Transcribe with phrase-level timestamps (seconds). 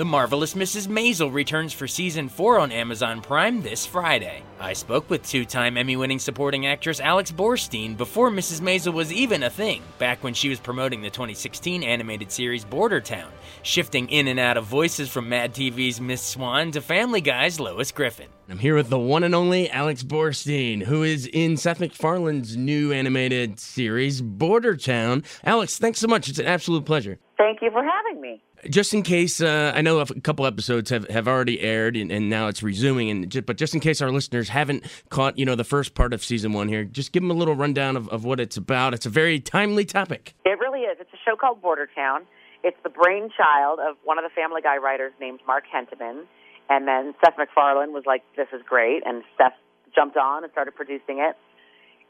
[0.00, 0.88] The Marvelous Mrs.
[0.88, 4.42] Maisel returns for season 4 on Amazon Prime this Friday.
[4.58, 8.62] I spoke with two time Emmy winning supporting actress Alex Borstein before Mrs.
[8.62, 13.28] Maisel was even a thing, back when she was promoting the 2016 animated series Bordertown,
[13.62, 17.92] shifting in and out of voices from Mad TV's Miss Swan to Family Guy's Lois
[17.92, 18.28] Griffin.
[18.48, 22.90] I'm here with the one and only Alex Borstein, who is in Seth MacFarlane's new
[22.90, 25.26] animated series, Bordertown.
[25.44, 26.30] Alex, thanks so much.
[26.30, 27.18] It's an absolute pleasure.
[27.50, 28.40] Thank you for having me.
[28.68, 32.30] Just in case, uh, I know a couple episodes have, have already aired and, and
[32.30, 35.56] now it's resuming, and ju- but just in case our listeners haven't caught, you know,
[35.56, 38.24] the first part of season one here, just give them a little rundown of, of
[38.24, 38.94] what it's about.
[38.94, 40.34] It's a very timely topic.
[40.44, 40.98] It really is.
[41.00, 42.20] It's a show called Bordertown.
[42.62, 46.26] It's the brainchild of one of the Family Guy writers named Mark Hentemann.
[46.68, 49.02] And then Seth MacFarlane was like, this is great.
[49.04, 49.54] And Seth
[49.92, 51.34] jumped on and started producing it.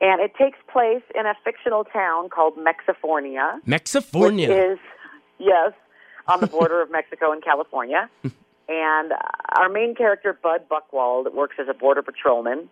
[0.03, 3.61] And it takes place in a fictional town called Mexifornia.
[3.67, 4.73] Mexifornia.
[4.73, 4.79] Is,
[5.41, 5.73] yes,
[6.29, 8.09] on the border of Mexico and California.
[8.69, 9.13] and
[9.59, 12.69] our main character, Bud Buckwald, works as a border patrolman.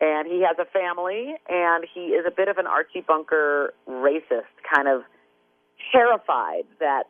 [0.00, 4.50] And he has a family, and he is a bit of an Archie Bunker racist,
[4.68, 5.02] kind of
[5.92, 7.04] terrified that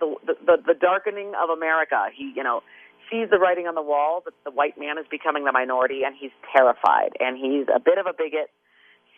[0.00, 2.62] the, the, the darkening of America, he, you know,
[3.10, 6.16] sees the writing on the wall that the white man is becoming the minority, and
[6.18, 7.10] he's terrified.
[7.20, 8.50] And he's a bit of a bigot,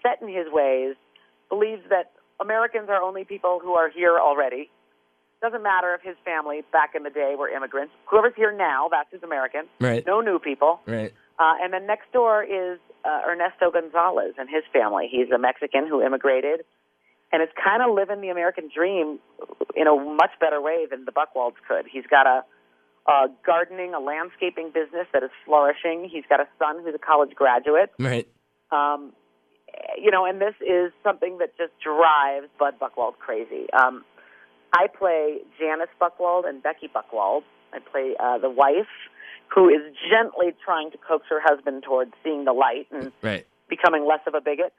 [0.03, 0.95] set in his ways,
[1.49, 4.71] believes that Americans are only people who are here already.
[5.43, 7.93] Doesn't matter if his family back in the day were immigrants.
[8.11, 9.65] Whoever's here now, that's who's American.
[9.81, 10.05] Right.
[10.07, 10.81] No new people.
[10.87, 11.13] Right.
[11.39, 15.09] Uh, and then next door is uh, Ernesto Gonzalez and his family.
[15.11, 16.61] He's a Mexican who immigrated
[17.33, 19.19] and is kind of living the American dream
[19.75, 21.85] in a much better way than the Buckwalds could.
[21.91, 22.45] He's got a,
[23.11, 26.09] a gardening, a landscaping business that is flourishing.
[26.11, 27.93] He's got a son who's a college graduate.
[27.99, 28.27] Right.
[28.71, 29.13] Um,
[29.99, 33.67] you know, and this is something that just drives Bud Buckwald crazy.
[33.73, 34.05] Um,
[34.77, 37.45] I play Janice Buckwald and Becky Buckwald.
[37.73, 38.93] I play uh, the wife
[39.49, 43.47] who is gently trying to coax her husband towards seeing the light and Right.
[43.71, 44.75] becoming less of a bigot.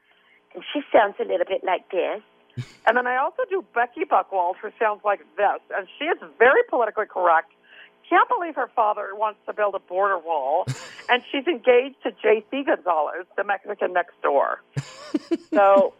[0.54, 2.22] And she sounds a little bit like this.
[2.86, 5.62] and then I also do Becky Buckwald, who sounds like this.
[5.76, 7.52] And she is very politically correct.
[8.08, 10.66] Can't believe her father wants to build a border wall.
[11.10, 12.64] and she's engaged to J.C.
[12.66, 14.62] Gonzalez, the Mexican next door.
[15.54, 15.94] so,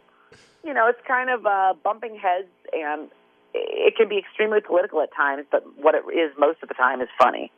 [0.64, 3.08] you know, it's kind of uh, bumping heads, and
[3.54, 7.00] it can be extremely political at times, but what it is most of the time
[7.00, 7.50] is funny.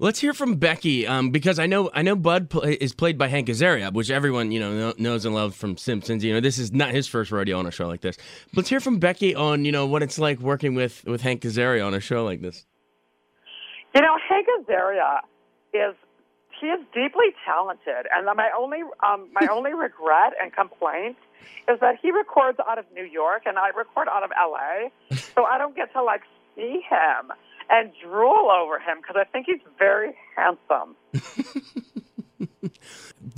[0.00, 3.26] Let's hear from Becky, um, because I know I know Bud pl- is played by
[3.26, 6.22] Hank Azaria, which everyone you know kno- knows and loves from Simpsons.
[6.22, 8.16] You know, this is not his first rodeo on a show like this.
[8.54, 11.84] Let's hear from Becky on you know what it's like working with with Hank Azaria
[11.84, 12.64] on a show like this.
[13.92, 15.18] You know, Hank Azaria
[15.74, 15.96] is
[16.60, 21.16] he is deeply talented, and my only um, my only regret and complaint
[21.68, 24.90] is that he records out of New York and I record out of L.A.
[25.34, 26.22] So I don't get to like
[26.56, 27.32] see him
[27.70, 30.96] and drool over him because I think he's very handsome.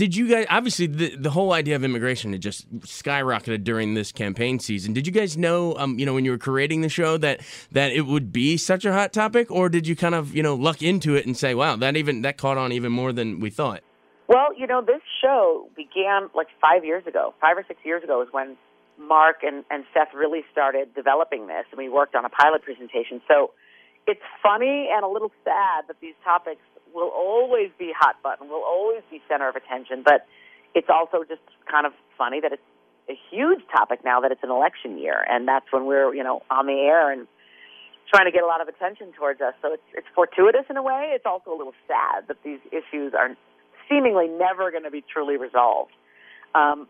[0.00, 4.12] Did you guys obviously the the whole idea of immigration had just skyrocketed during this
[4.12, 4.94] campaign season?
[4.94, 7.92] Did you guys know, um, you know, when you were creating the show that that
[7.92, 10.80] it would be such a hot topic, or did you kind of you know luck
[10.80, 13.82] into it and say, wow, that even that caught on even more than we thought?
[14.26, 17.34] Well, you know, this show began like five years ago.
[17.38, 18.56] Five or six years ago is when
[18.98, 23.20] Mark and, and Seth really started developing this, and we worked on a pilot presentation.
[23.28, 23.50] So
[24.06, 26.62] it's funny and a little sad that these topics
[26.94, 30.26] will always be hot button, will always be center of attention, but
[30.74, 32.62] it's also just kind of funny that it's
[33.08, 36.42] a huge topic now that it's an election year, and that's when we're, you know,
[36.50, 37.26] on the air and
[38.08, 39.54] trying to get a lot of attention towards us.
[39.62, 41.12] So it's, it's fortuitous in a way.
[41.14, 43.30] It's also a little sad that these issues are
[43.88, 45.92] seemingly never going to be truly resolved.
[46.54, 46.88] Um,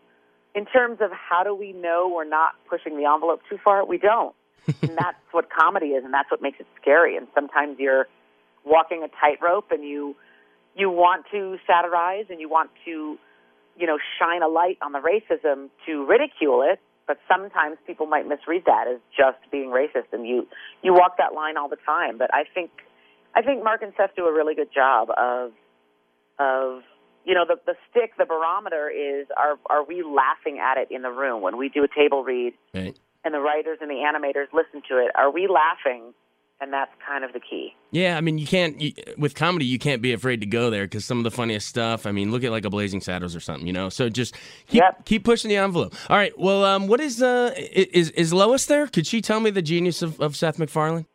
[0.53, 3.97] in terms of how do we know we're not pushing the envelope too far, we
[3.97, 4.35] don't.
[4.81, 7.17] and that's what comedy is, and that's what makes it scary.
[7.17, 8.07] And sometimes you're
[8.65, 10.15] walking a tightrope and you
[10.75, 13.17] you want to satirize and you want to,
[13.77, 18.25] you know, shine a light on the racism to ridicule it, but sometimes people might
[18.25, 20.47] misread that as just being racist, and you
[20.81, 22.17] you walk that line all the time.
[22.17, 22.71] But I think
[23.35, 25.51] I think Mark and Seth do a really good job of
[26.39, 26.83] of
[27.25, 31.01] you know the the stick the barometer is are are we laughing at it in
[31.01, 32.97] the room when we do a table read Right.
[33.23, 36.13] and the writers and the animators listen to it are we laughing
[36.61, 39.65] and that's kind of the key Yeah, I mean, you can't you, with comedy.
[39.65, 42.05] You can't be afraid to go there because some of the funniest stuff.
[42.05, 43.89] I mean, look at like a Blazing Saddles or something, you know.
[43.89, 44.35] So just
[44.67, 45.05] keep Yep.
[45.05, 45.93] keep pushing the envelope.
[46.09, 46.37] All right.
[46.37, 48.87] Well, um, what is uh is is Lois there?
[48.87, 51.05] Could she tell me the genius of, of Seth MacFarlane?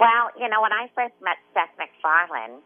[0.00, 2.60] Well, you know, when I first met Seth MacFarlane,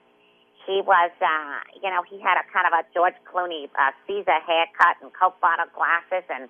[0.67, 4.39] he was, uh, you know, he had a kind of a George Clooney uh, Caesar
[4.47, 6.49] haircut and Coke bottle glasses and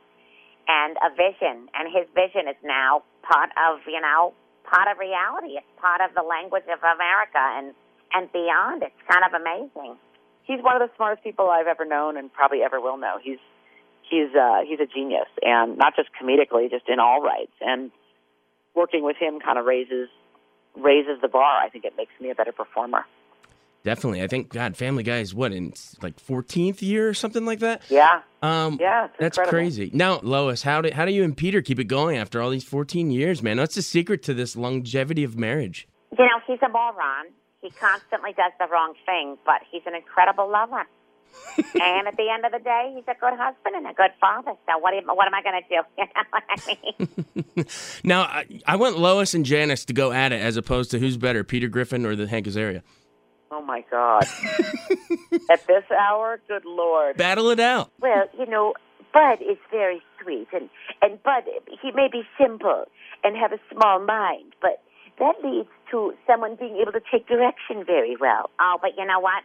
[0.68, 1.68] and a vision.
[1.74, 4.34] And his vision is now part of, you know,
[4.68, 5.56] part of reality.
[5.56, 7.74] It's part of the language of America and
[8.12, 8.82] and beyond.
[8.82, 9.96] It's kind of amazing.
[10.44, 13.38] he's one of the smartest people I've ever known and probably ever will know he's
[14.08, 17.90] he's uh he's a genius and not just comedically just in all rights and
[18.74, 20.08] working with him kind of raises
[20.76, 23.04] raises the bar I think it makes me a better performer
[23.88, 24.22] Definitely.
[24.22, 27.80] I think God, Family Guy is what in like 14th year or something like that.
[27.88, 29.58] yeah Um, yeah That's incredible.
[29.58, 29.90] crazy.
[29.94, 32.64] Now, Lois, how do how do you and Peter keep it going after all these
[32.64, 33.56] 14 years, man?
[33.56, 35.88] What's the secret to this longevity of marriage?
[36.18, 37.28] You know, he's a moron.
[37.62, 40.84] He constantly does the wrong thing, but he's an incredible lover.
[41.80, 44.52] and at the end of the day, he's a good husband and a good father.
[44.66, 45.82] So what, am, what am I going to do?
[45.98, 47.66] You know what I mean?
[48.04, 51.16] Now, I, I want Lois and Janice to go at it as opposed to who's
[51.16, 52.82] better, Peter Griffin or the Hank Azaria.
[53.50, 54.24] Oh my god
[55.50, 57.90] at this hour good lord Battle it out.
[58.00, 58.74] Well, you know,
[59.12, 60.68] Bud is very sweet, and
[61.02, 61.44] and Bud
[61.82, 62.84] he may be simple
[63.24, 64.82] and have a small mind, but
[65.18, 68.50] that leads to someone being able to take direction very well.
[68.60, 69.42] Oh, but you know what?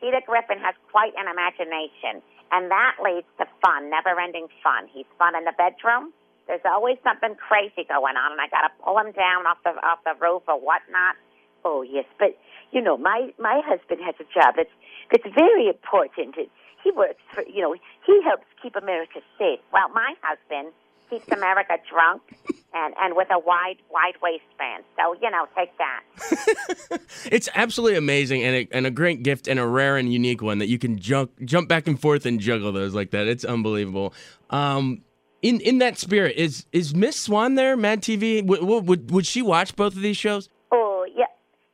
[0.00, 2.20] Peter Griffin has quite an imagination,
[2.50, 4.88] and that leads to fun, never-ending fun.
[4.92, 6.12] He's fun in the bedroom.
[6.46, 9.70] There's always something crazy going on, and I got to pull him down off the
[9.80, 11.16] off the roof or whatnot.
[11.64, 12.36] Oh yes, but
[12.72, 14.70] you know, my my husband has a job that's
[15.10, 16.36] that's very important.
[16.36, 16.50] It,
[16.82, 17.74] he works for you know,
[18.06, 19.60] he helps keep America safe.
[19.72, 20.72] Well, my husband
[21.08, 22.22] keeps America drunk
[22.74, 24.84] and and with a wide wide waistband.
[24.98, 26.02] So you know, take that.
[27.30, 30.58] It's absolutely amazing and a, and a great gift and a rare and unique one
[30.58, 33.26] that you can jump jump back and forth and juggle those like that.
[33.26, 34.12] It's unbelievable.
[34.50, 35.02] Um,
[35.42, 37.76] in in that spirit, is is Miss Swan there?
[37.76, 40.48] Mad TV would, would would she watch both of these shows?
[40.70, 41.26] Oh yeah,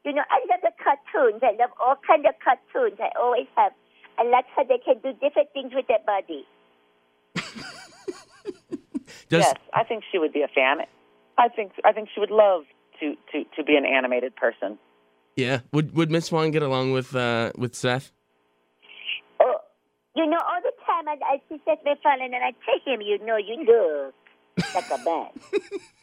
[0.05, 0.73] you know, I love the
[1.21, 1.43] cartoons.
[1.43, 2.99] I love all kind of cartoons.
[3.01, 3.73] I always have.
[4.19, 6.45] I like how they can do different things with their body.
[9.29, 10.79] Does yes, I think she would be a fan.
[11.39, 12.65] I think I think she would love
[13.01, 14.79] to to to be an animated person.
[15.37, 18.13] yeah would would Miss Swan get along with uh, with Seth?
[19.41, 19.57] Oh,
[20.17, 23.25] you know, all the time I, I see Seth MacFarlane and I tell him, you
[23.25, 24.15] know, you look
[24.75, 25.31] like a man.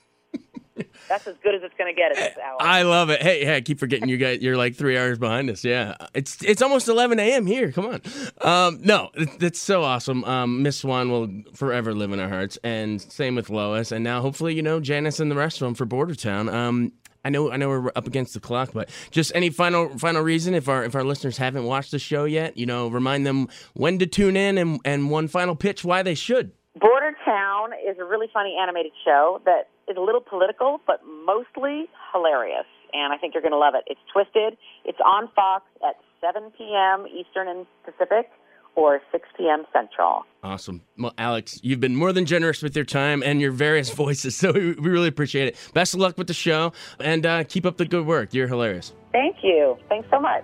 [1.09, 2.57] That's as good as it's going to get at this hour.
[2.59, 3.21] I love it.
[3.21, 4.41] Hey, hey, I keep forgetting you guys.
[4.41, 5.63] You're like three hours behind us.
[5.63, 7.45] Yeah, it's it's almost 11 a.m.
[7.45, 7.71] here.
[7.71, 8.01] Come on.
[8.41, 10.23] Um, no, it- that's so awesome.
[10.25, 14.21] Um, Miss Swan will forever live in our hearts, and same with Lois, and now
[14.21, 16.51] hopefully you know Janice and the rest of them for Bordertown.
[16.51, 16.91] Um,
[17.25, 20.53] I know I know we're up against the clock, but just any final final reason
[20.53, 23.99] if our if our listeners haven't watched the show yet, you know, remind them when
[23.99, 26.51] to tune in and and one final pitch why they should.
[26.79, 31.89] Border Town is a really funny animated show that is a little political, but mostly
[32.13, 32.65] hilarious.
[32.93, 33.83] And I think you're going to love it.
[33.87, 34.57] It's twisted.
[34.85, 37.05] It's on Fox at 7 p.m.
[37.07, 38.29] Eastern and Pacific
[38.75, 39.65] or 6 p.m.
[39.73, 40.23] Central.
[40.43, 40.81] Awesome.
[40.97, 44.51] Well, Alex, you've been more than generous with your time and your various voices, so
[44.51, 45.57] we, we really appreciate it.
[45.73, 48.33] Best of luck with the show, and uh, keep up the good work.
[48.33, 48.93] You're hilarious.
[49.11, 49.77] Thank you.
[49.89, 50.43] Thanks so much.